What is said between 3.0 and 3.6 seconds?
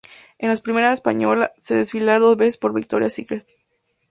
Secret.